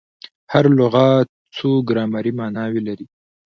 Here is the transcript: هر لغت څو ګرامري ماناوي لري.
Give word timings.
هر 0.51 0.65
لغت 0.79 1.27
څو 1.55 1.69
ګرامري 1.87 2.31
ماناوي 2.39 2.81
لري. 2.87 3.05